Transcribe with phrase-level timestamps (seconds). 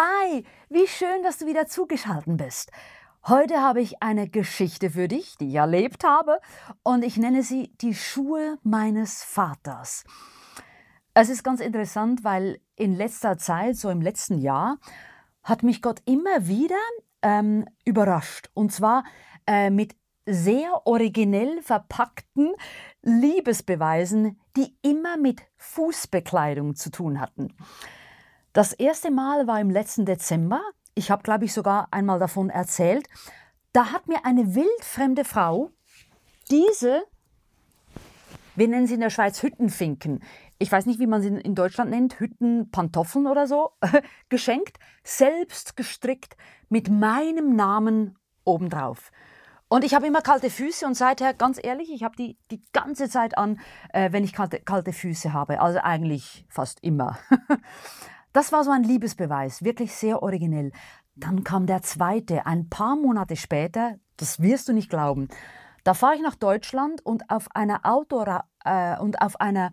[0.00, 2.70] Hi, wie schön, dass du wieder zugeschaltet bist.
[3.26, 6.38] Heute habe ich eine Geschichte für dich, die ich erlebt habe,
[6.84, 10.04] und ich nenne sie die Schuhe meines Vaters.
[11.14, 14.78] Es ist ganz interessant, weil in letzter Zeit, so im letzten Jahr,
[15.42, 16.78] hat mich Gott immer wieder
[17.22, 18.50] ähm, überrascht.
[18.54, 19.02] Und zwar
[19.48, 19.96] äh, mit
[20.26, 22.52] sehr originell verpackten
[23.02, 27.52] Liebesbeweisen, die immer mit Fußbekleidung zu tun hatten.
[28.58, 30.60] Das erste Mal war im letzten Dezember.
[30.96, 33.06] Ich habe, glaube ich, sogar einmal davon erzählt.
[33.72, 35.70] Da hat mir eine wildfremde Frau
[36.50, 37.04] diese,
[38.56, 40.24] wir nennen sie in der Schweiz Hüttenfinken,
[40.58, 43.70] ich weiß nicht, wie man sie in Deutschland nennt, Hüttenpantoffeln oder so,
[44.28, 46.36] geschenkt, selbst gestrickt,
[46.68, 49.12] mit meinem Namen obendrauf.
[49.68, 53.08] Und ich habe immer kalte Füße und seither, ganz ehrlich, ich habe die die ganze
[53.08, 53.60] Zeit an,
[53.92, 55.60] äh, wenn ich kalte, kalte Füße habe.
[55.60, 57.20] Also eigentlich fast immer.
[58.38, 60.70] Das war so ein Liebesbeweis, wirklich sehr originell.
[61.16, 65.26] Dann kam der zweite, ein paar Monate später, das wirst du nicht glauben.
[65.82, 69.72] Da fahre ich nach Deutschland und auf einer, Autora äh, und auf einer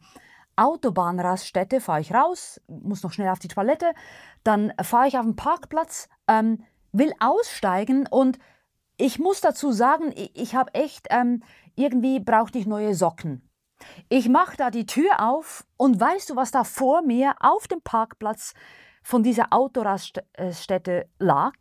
[0.55, 3.93] Autobahnraststätte fahre ich raus, muss noch schnell auf die Toilette,
[4.43, 8.39] dann fahre ich auf den Parkplatz, ähm, will aussteigen und
[8.97, 11.43] ich muss dazu sagen, ich, ich habe echt, ähm,
[11.75, 13.44] irgendwie brauchte ich neue Socken.
[14.09, 17.81] Ich mache da die Tür auf und weißt du, was da vor mir auf dem
[17.81, 18.53] Parkplatz
[19.03, 21.53] von dieser Autoraststätte lag?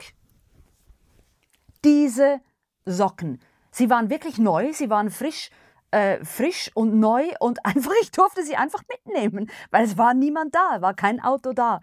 [1.84, 2.40] Diese
[2.86, 3.40] Socken.
[3.70, 5.50] Sie waren wirklich neu, sie waren frisch,
[5.90, 10.54] äh, frisch und neu und einfach, ich durfte sie einfach mitnehmen, weil es war niemand
[10.54, 11.80] da, war kein Auto da.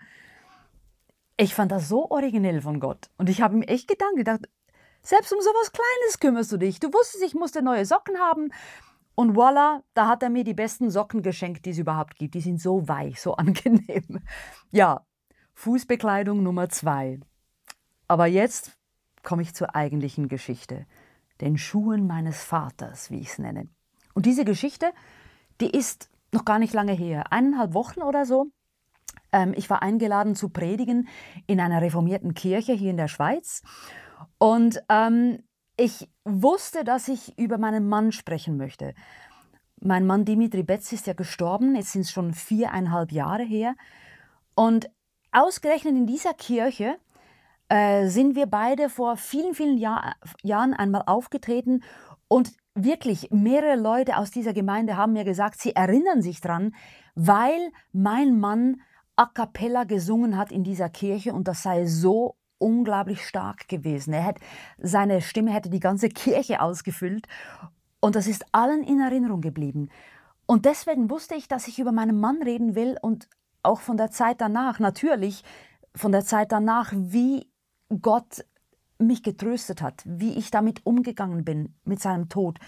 [1.38, 4.42] Ich fand das so originell von Gott und ich habe mir echt Gedanken gedacht,
[5.04, 6.80] selbst um sowas Kleines kümmerst du dich.
[6.80, 8.52] Du wusstest, ich musste neue Socken haben.
[9.16, 12.34] Und voila, da hat er mir die besten Socken geschenkt, die es überhaupt gibt.
[12.34, 14.22] Die sind so weich, so angenehm.
[14.72, 15.06] Ja,
[15.54, 17.20] Fußbekleidung Nummer zwei.
[18.08, 18.78] Aber jetzt
[19.24, 20.86] komme ich zur eigentlichen Geschichte.
[21.40, 23.68] Den Schuhen meines Vaters, wie ich es nenne.
[24.14, 24.92] Und diese Geschichte,
[25.60, 27.32] die ist noch gar nicht lange her.
[27.32, 28.48] Eineinhalb Wochen oder so.
[29.32, 31.08] Ähm, ich war eingeladen zu predigen
[31.48, 33.62] in einer reformierten Kirche hier in der Schweiz.
[34.38, 35.44] Und ähm,
[35.82, 38.94] ich wusste, dass ich über meinen Mann sprechen möchte.
[39.82, 43.74] Mein Mann Dimitri Betz ist ja gestorben, jetzt sind es schon viereinhalb Jahre her.
[44.54, 44.92] Und
[45.32, 46.98] ausgerechnet in dieser Kirche
[47.68, 51.84] äh, sind wir beide vor vielen, vielen Jahr, Jahren einmal aufgetreten
[52.28, 56.76] und wirklich mehrere Leute aus dieser Gemeinde haben mir gesagt, sie erinnern sich dran,
[57.16, 58.82] weil mein Mann
[59.16, 64.14] a cappella gesungen hat in dieser Kirche und das sei so unglaublich stark gewesen.
[64.14, 64.40] Er hat,
[64.78, 67.28] seine Stimme hätte die ganze Kirche ausgefüllt
[68.00, 69.90] und das ist allen in Erinnerung geblieben.
[70.46, 73.30] Und deswegen wusste ich, dass ich über meinen Mann reden will und
[73.64, 75.44] auch von der Zeit danach, natürlich
[75.96, 77.48] von der Zeit danach, wie
[78.02, 78.46] Gott
[78.98, 82.60] mich getröstet hat, wie ich damit umgegangen bin mit seinem Tod,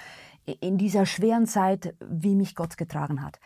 [0.59, 3.39] in dieser schweren Zeit, wie mich Gott getragen hat.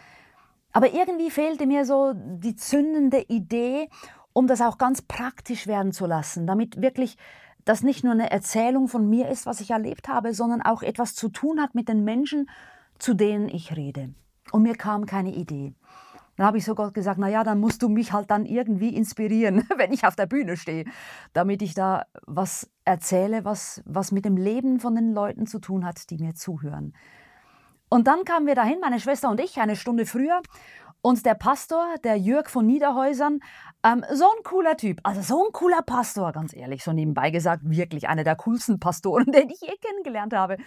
[0.71, 3.89] Aber irgendwie fehlte mir so die zündende Idee
[4.37, 7.17] um das auch ganz praktisch werden zu lassen, damit wirklich
[7.65, 11.15] das nicht nur eine Erzählung von mir ist, was ich erlebt habe, sondern auch etwas
[11.15, 12.47] zu tun hat mit den Menschen,
[12.99, 14.13] zu denen ich rede.
[14.51, 15.73] Und mir kam keine Idee.
[16.35, 18.95] Dann habe ich so Gott gesagt, na ja, dann musst du mich halt dann irgendwie
[18.95, 20.85] inspirieren, wenn ich auf der Bühne stehe,
[21.33, 25.83] damit ich da was erzähle, was, was mit dem Leben von den Leuten zu tun
[25.83, 26.93] hat, die mir zuhören.
[27.89, 30.41] Und dann kamen wir dahin, meine Schwester und ich, eine Stunde früher.
[31.01, 33.39] Und der Pastor, der Jörg von Niederhäusern,
[33.83, 37.61] ähm, so ein cooler Typ, also so ein cooler Pastor, ganz ehrlich, so nebenbei gesagt,
[37.63, 40.57] wirklich einer der coolsten Pastoren, den ich je kennengelernt habe.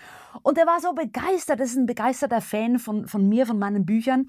[0.43, 3.85] Und er war so begeistert, das ist ein begeisterter Fan von, von mir, von meinen
[3.85, 4.29] Büchern.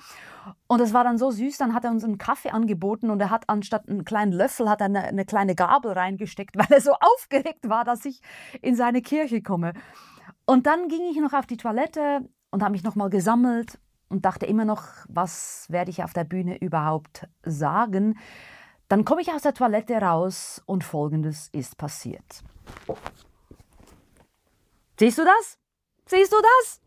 [0.68, 3.30] Und es war dann so süß, dann hat er uns einen Kaffee angeboten und er
[3.30, 6.94] hat anstatt einen kleinen Löffel, hat er eine, eine kleine Gabel reingesteckt, weil er so
[6.94, 8.22] aufgeregt war, dass ich
[8.62, 9.74] in seine Kirche komme.
[10.46, 13.80] Und dann ging ich noch auf die Toilette und habe mich nochmal gesammelt
[14.12, 18.20] und dachte immer noch, was werde ich auf der Bühne überhaupt sagen.
[18.90, 22.44] Dann komme ich aus der Toilette raus und Folgendes ist passiert.
[25.00, 25.58] Siehst du das?
[26.06, 26.82] Siehst du das?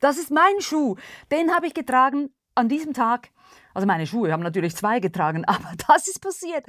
[0.00, 0.96] Das ist mein Schuh.
[1.30, 3.28] Den habe ich getragen an diesem Tag.
[3.74, 6.64] Also meine Schuhe haben natürlich zwei getragen, aber das ist passiert.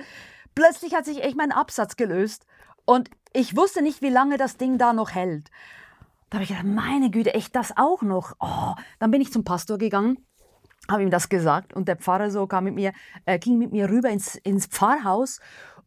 [0.53, 2.45] Plötzlich hat sich echt mein Absatz gelöst
[2.83, 5.49] und ich wusste nicht, wie lange das Ding da noch hält.
[6.29, 8.33] Da habe ich gedacht, meine Güte, echt das auch noch?
[8.39, 10.17] Oh, dann bin ich zum Pastor gegangen,
[10.89, 12.91] habe ihm das gesagt und der Pfarrer so kam mit mir,
[13.25, 15.39] äh, ging mit mir rüber ins, ins Pfarrhaus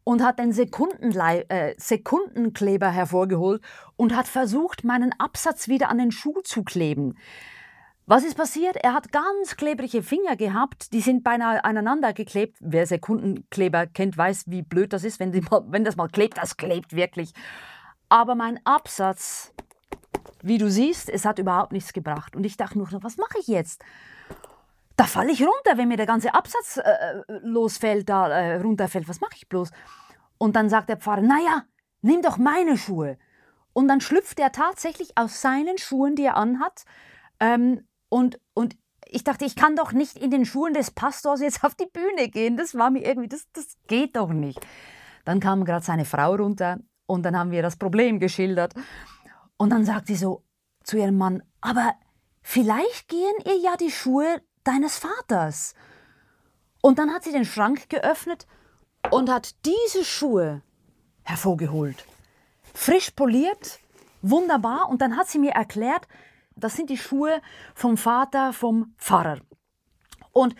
[0.03, 3.61] und hat den Sekundenlei äh, Sekundenkleber hervorgeholt
[3.97, 7.17] und hat versucht, meinen Absatz wieder an den Schuh zu kleben.
[8.07, 8.77] Was ist passiert?
[8.77, 12.57] Er hat ganz klebrige Finger gehabt, die sind beinahe aneinander geklebt.
[12.59, 16.37] Wer Sekundenkleber kennt, weiß, wie blöd das ist, wenn, mal, wenn das mal klebt.
[16.37, 17.31] Das klebt wirklich.
[18.09, 19.53] Aber mein Absatz,
[20.41, 22.35] wie du siehst, es hat überhaupt nichts gebracht.
[22.35, 23.83] Und ich dachte nur, was mache ich jetzt?
[24.97, 29.07] Da falle ich runter, wenn mir der ganze Absatz äh, losfällt, da äh, runterfällt.
[29.07, 29.71] Was mache ich bloß?
[30.37, 31.63] Und dann sagt der Pfarrer, naja,
[32.01, 33.17] nimm doch meine Schuhe.
[33.73, 36.83] Und dann schlüpft er tatsächlich aus seinen Schuhen, die er anhat,
[37.39, 41.63] ähm, und, und ich dachte, ich kann doch nicht in den Schuhen des Pastors jetzt
[41.63, 42.55] auf die Bühne gehen.
[42.55, 44.59] Das war mir irgendwie, das, das geht doch nicht.
[45.25, 48.73] Dann kam gerade seine Frau runter und dann haben wir das Problem geschildert.
[49.61, 50.43] Und dann sagt sie so
[50.83, 51.93] zu ihrem Mann, aber
[52.41, 55.75] vielleicht gehen ihr ja die Schuhe deines Vaters.
[56.81, 58.47] Und dann hat sie den Schrank geöffnet
[59.11, 60.63] und hat diese Schuhe
[61.21, 62.07] hervorgeholt.
[62.73, 63.79] Frisch poliert,
[64.23, 64.89] wunderbar.
[64.89, 66.07] Und dann hat sie mir erklärt,
[66.55, 67.39] das sind die Schuhe
[67.75, 69.41] vom Vater vom Pfarrer.
[70.31, 70.55] Und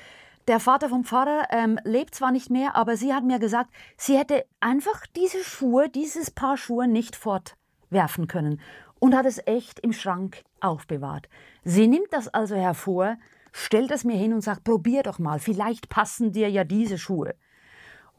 [0.48, 4.16] der Vater vom Pfarrer ähm, lebt zwar nicht mehr, aber sie hat mir gesagt, sie
[4.16, 8.62] hätte einfach diese Schuhe, dieses Paar Schuhe nicht fortwerfen können
[9.02, 11.28] und hat es echt im Schrank aufbewahrt.
[11.64, 13.18] Sie nimmt das also hervor,
[13.52, 17.34] stellt es mir hin und sagt, probier doch mal, vielleicht passen dir ja diese Schuhe.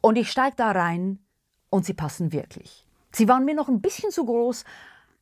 [0.00, 1.20] Und ich steige da rein
[1.70, 2.84] und sie passen wirklich.
[3.12, 4.64] Sie waren mir noch ein bisschen zu groß,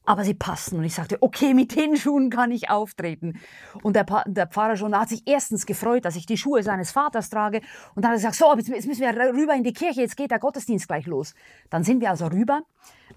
[0.06, 0.78] aber sie passen.
[0.78, 3.38] Und ich sagte, okay, mit den Schuhen kann ich auftreten.
[3.82, 6.90] Und der, pa der Pfarrer schon hat sich erstens gefreut, dass ich die Schuhe seines
[6.90, 7.60] Vaters trage.
[7.94, 10.30] Und dann hat er gesagt, so, jetzt, müssen wir rüber in die Kirche, jetzt geht
[10.30, 11.34] der Gottesdienst gleich los.
[11.68, 12.62] Dann sind wir also rüber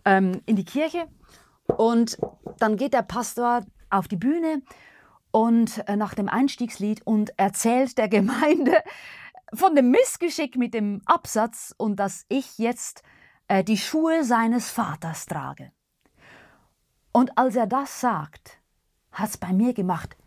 [0.03, 1.07] ähm, in die Kirche
[1.67, 2.17] und
[2.59, 4.61] dann geht der Pastor auf die Bühne
[5.31, 8.83] und äh, nach dem Einstiegslied und erzählt der Gemeinde
[9.53, 13.03] von dem Missgeschick mit dem Absatz und dass ich jetzt
[13.47, 15.71] äh, die Schuhe seines Vaters trage.
[17.11, 18.59] Und als er das sagt,
[19.11, 20.17] hat es bei mir gemacht.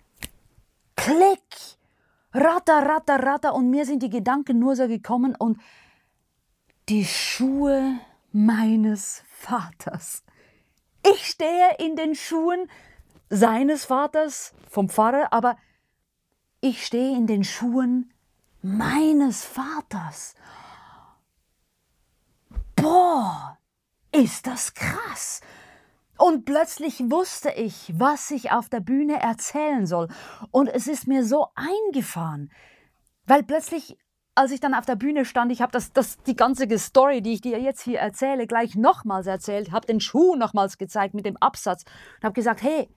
[0.95, 1.77] Klick!
[2.33, 3.55] Ratter, ratter, ratter.
[3.55, 5.59] Und mir sind die Gedanken nur so gekommen und
[6.89, 7.99] die Schuhe
[8.33, 10.23] meines Vaters.
[11.13, 12.71] Ich stehe in den Schuhen
[13.29, 15.57] seines Vaters, vom Pfarrer, aber
[16.61, 18.13] ich stehe in den Schuhen
[18.63, 20.35] meines Vaters.
[22.75, 23.59] Boah,
[24.13, 25.41] ist das krass.
[26.19, 30.09] Und plötzlich wusste ich, was ich auf der Bühne erzählen soll.
[30.51, 32.51] Und es ist mir so eingefahren,
[33.27, 33.99] weil plötzlich,
[34.37, 37.33] als ich dann auf der Bühne stand, ich habe das, das, die ganze Story, die
[37.33, 41.39] ich dir jetzt hier erzähle, gleich nochmals erzählt, habe den Schuh nochmals gezeigt mit dem
[41.39, 41.85] Absatz
[42.17, 42.89] und habe gesagt, hey,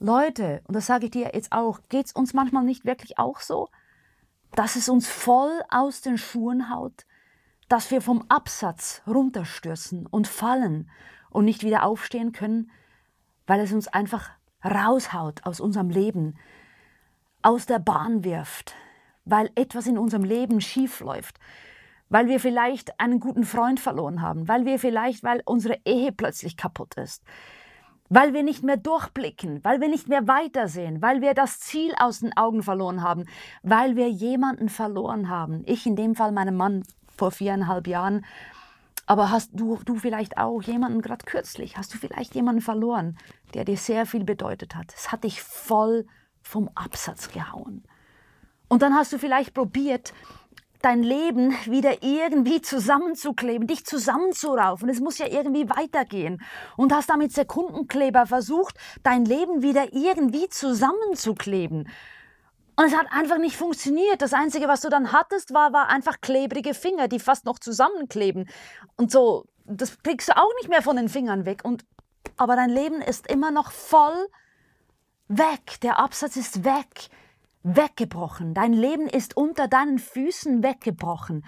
[0.00, 3.38] Leute, und das sage ich dir jetzt auch, geht es uns manchmal nicht wirklich auch
[3.38, 3.68] so,
[4.56, 7.06] dass es uns voll aus den Schuhen haut,
[7.68, 10.90] dass wir vom Absatz runterstürzen und fallen
[11.30, 12.72] und nicht wieder aufstehen können,
[13.46, 14.30] weil es uns einfach
[14.64, 16.36] raushaut aus unserem Leben,
[17.40, 18.74] aus der Bahn wirft,
[19.24, 21.38] weil etwas in unserem Leben schief läuft,
[22.08, 26.56] weil wir vielleicht einen guten Freund verloren haben, weil wir vielleicht, weil unsere Ehe plötzlich
[26.56, 27.22] kaputt ist,
[28.08, 32.20] weil wir nicht mehr durchblicken, weil wir nicht mehr weitersehen, weil wir das Ziel aus
[32.20, 33.24] den Augen verloren haben,
[33.62, 35.62] weil wir jemanden verloren haben.
[35.66, 38.24] Ich in dem Fall meinen Mann vor viereinhalb Jahren
[39.06, 43.18] aber hast du, du vielleicht auch jemanden, gerade kürzlich, hast du vielleicht jemanden verloren,
[43.52, 44.94] der dir sehr viel bedeutet hat.
[44.94, 46.06] Es hat dich voll
[46.40, 47.84] vom Absatz gehauen.
[48.72, 50.14] Und dann hast du vielleicht probiert,
[50.80, 54.88] dein Leben wieder irgendwie zusammenzukleben, dich zusammenzuraufen.
[54.88, 56.40] Es muss ja irgendwie weitergehen.
[56.78, 61.86] Und hast damit Sekundenkleber versucht, dein Leben wieder irgendwie zusammenzukleben.
[62.74, 64.22] Und es hat einfach nicht funktioniert.
[64.22, 68.48] Das Einzige, was du dann hattest, war, war einfach klebrige Finger, die fast noch zusammenkleben.
[68.96, 71.60] Und so, das kriegst du auch nicht mehr von den Fingern weg.
[71.62, 71.84] Und,
[72.38, 74.28] aber dein Leben ist immer noch voll
[75.28, 75.78] weg.
[75.82, 77.10] Der Absatz ist weg,
[77.62, 78.54] weggebrochen.
[78.54, 81.44] Dein Leben ist unter deinen Füßen weggebrochen.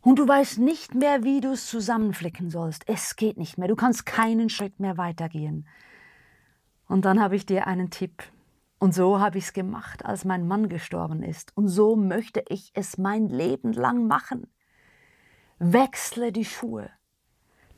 [0.00, 2.86] Und du weißt nicht mehr, wie du es zusammenflicken sollst.
[2.86, 3.68] Es geht nicht mehr.
[3.68, 5.66] Du kannst keinen Schritt mehr weitergehen.
[6.88, 8.22] Und dann habe ich dir einen Tipp.
[8.78, 11.56] Und so habe ich es gemacht, als mein Mann gestorben ist.
[11.56, 14.46] Und so möchte ich es mein Leben lang machen.
[15.58, 16.90] Wechsle die Schuhe.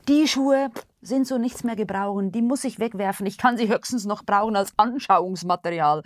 [0.09, 0.69] Die Schuhe
[1.01, 3.25] sind so nichts mehr gebrauchen, die muss ich wegwerfen.
[3.25, 6.03] Ich kann sie höchstens noch brauchen als Anschauungsmaterial.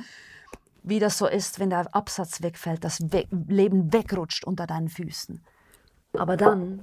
[0.84, 5.44] Wie das so ist, wenn der Absatz wegfällt, das We Leben wegrutscht unter deinen Füßen.
[6.14, 6.82] Aber dann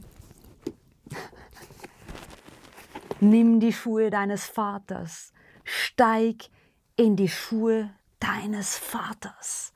[3.21, 5.33] nimm die Schuhe deines Vaters,
[5.64, 6.49] steig
[6.97, 7.90] in die Schuhe
[8.21, 9.73] deines Vaters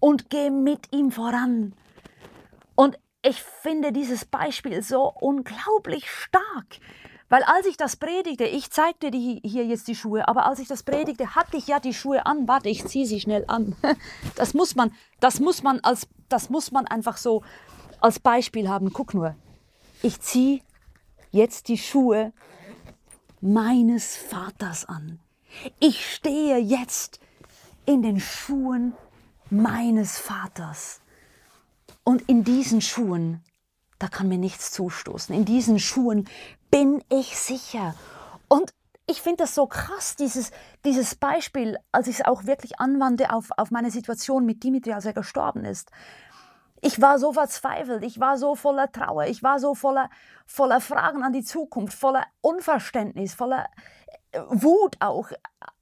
[0.00, 1.74] und geh mit ihm voran.
[2.74, 6.78] Und ich finde dieses Beispiel so unglaublich stark,
[7.32, 10.68] Weil als ich das predigte, ich zeigte dir hier jetzt die Schuhe, aber als ich
[10.68, 12.46] das predigte, hatte ich ja die Schuhe an.
[12.46, 13.74] Warte, ich ziehe sie schnell an.
[14.36, 17.42] Das muss man, das muss man als, das muss man einfach so
[18.02, 18.92] als Beispiel haben.
[18.92, 19.34] Guck nur,
[20.02, 20.60] ich ziehe
[21.30, 22.34] jetzt die Schuhe
[23.40, 25.18] meines Vaters an.
[25.80, 27.18] Ich stehe jetzt
[27.86, 28.92] in den Schuhen
[29.48, 31.00] meines Vaters.
[32.04, 33.42] Und in diesen Schuhen,
[34.02, 35.32] da kann mir nichts zustoßen.
[35.32, 36.28] In diesen Schuhen
[36.72, 37.94] bin ich sicher.
[38.48, 38.74] Und
[39.06, 40.50] ich finde das so krass, dieses,
[40.84, 45.04] dieses Beispiel, als ich es auch wirklich anwandte auf, auf meine Situation mit Dimitri, als
[45.04, 45.92] er gestorben ist.
[46.80, 50.10] Ich war so verzweifelt, ich war so voller Trauer, ich war so voller,
[50.46, 53.68] voller Fragen an die Zukunft, voller Unverständnis, voller
[54.32, 55.30] äh, Wut auch.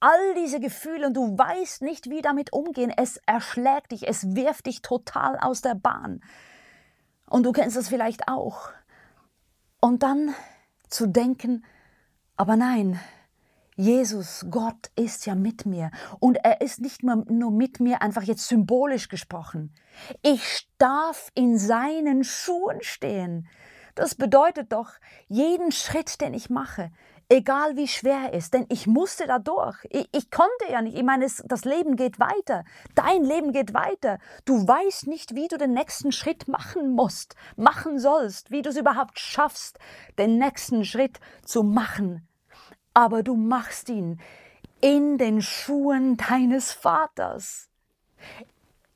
[0.00, 2.92] All diese Gefühle und du weißt nicht, wie damit umgehen.
[2.94, 6.20] Es erschlägt dich, es wirft dich total aus der Bahn.
[7.30, 8.68] Und du kennst das vielleicht auch.
[9.80, 10.34] Und dann
[10.88, 11.64] zu denken,
[12.37, 13.00] aber nein,
[13.76, 15.90] Jesus, Gott ist ja mit mir.
[16.18, 19.72] Und er ist nicht nur, mit mir, einfach jetzt symbolisch gesprochen.
[20.20, 23.49] Ich darf in seinen Schuhen stehen.
[23.94, 24.90] Das bedeutet doch,
[25.28, 26.90] jeden Schritt, den ich mache,
[27.30, 29.78] egal wie schwer er ist, denn ich musste da durch.
[29.88, 30.96] Ich, ich, konnte ja nicht.
[30.96, 32.64] Ich meine, es, das Leben geht weiter.
[32.94, 34.18] Dein Leben geht weiter.
[34.44, 38.76] Du weißt nicht, wie du den nächsten Schritt machen musst, machen sollst, wie du es
[38.76, 39.78] überhaupt schaffst,
[40.18, 42.28] den nächsten Schritt zu machen.
[42.92, 44.20] Aber du machst ihn
[44.80, 47.70] in den Schuhen deines Vaters.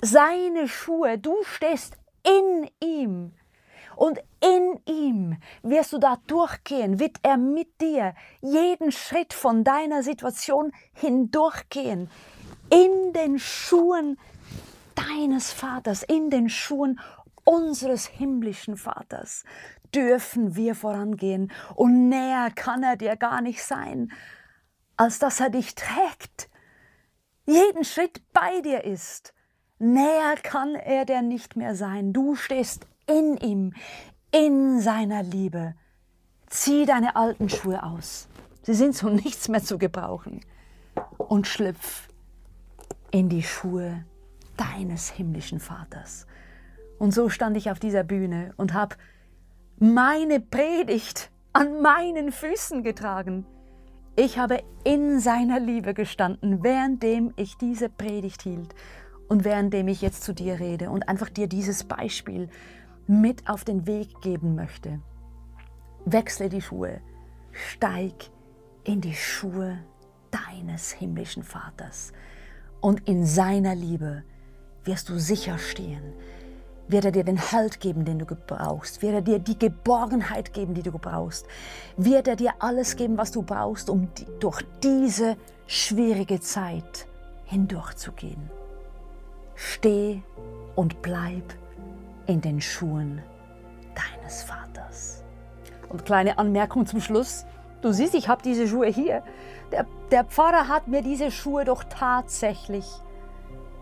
[0.02, 3.32] Seine Schuhe, du stehst in ihm.
[3.96, 10.02] Und in ihm wirst du da durchgehen, wird er mit dir jeden Schritt von deiner
[10.02, 12.10] Situation hindurchgehen.
[12.70, 14.18] In den Schuhen
[14.94, 17.00] deines Vaters, in den Schuhen
[17.44, 19.44] unseres himmlischen Vaters
[19.94, 21.52] dürfen wir vorangehen.
[21.74, 24.12] Und näher kann er dir gar nicht sein,
[24.96, 26.48] als dass er dich trägt,
[27.46, 29.34] jeden Schritt bei dir ist.
[29.78, 32.12] Näher kann er dir nicht mehr sein.
[32.12, 33.72] Du stehst in ihm,
[34.32, 35.74] in seiner Liebe.
[36.48, 38.28] Zieh deine alten Schuhe aus.
[38.62, 40.40] Sie sind zu nichts mehr zu gebrauchen.
[41.18, 42.08] Und schlüpf
[43.10, 44.04] in die Schuhe
[44.56, 46.26] deines himmlischen Vaters.
[46.98, 48.96] Und so stand ich auf dieser Bühne und habe
[49.78, 53.46] meine Predigt an meinen Füßen getragen.
[54.16, 58.74] Ich habe in seiner Liebe gestanden, währenddem ich diese Predigt hielt
[59.28, 62.48] und währenddem ich jetzt zu dir rede und einfach dir dieses Beispiel
[63.06, 65.00] mit auf den Weg geben möchte.
[66.04, 67.00] Wechsle die Schuhe,
[67.52, 68.30] steig
[68.84, 69.78] in die Schuhe
[70.30, 72.12] deines himmlischen Vaters
[72.80, 74.24] und in seiner Liebe
[74.84, 76.12] wirst du sicher stehen.
[76.86, 79.00] Wird er dir den Halt geben, den du brauchst?
[79.00, 81.46] Wird er dir die Geborgenheit geben, die du brauchst?
[81.96, 84.08] Wird er dir alles geben, was du brauchst, um
[84.40, 87.06] durch diese schwierige Zeit
[87.46, 88.50] hindurchzugehen?
[89.54, 90.22] Steh
[90.74, 91.54] und bleib
[92.26, 93.22] in den Schuhen
[93.94, 95.22] deines Vaters.
[95.88, 97.46] Und kleine Anmerkung zum Schluss.
[97.82, 99.22] Du siehst, ich habe diese Schuhe hier.
[99.70, 102.86] Der, der Pfarrer hat mir diese Schuhe doch tatsächlich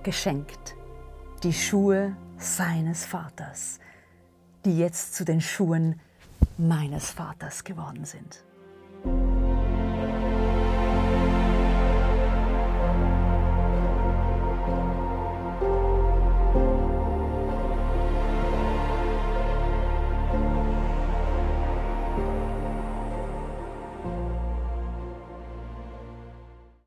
[0.03, 0.75] geschenkt.
[1.43, 3.79] Die Schuhe seines Vaters,
[4.65, 6.01] die jetzt zu den Schuhen
[6.59, 8.45] meines Vaters geworden sind.